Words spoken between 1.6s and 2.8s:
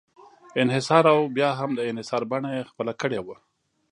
د انحصار بڼه یې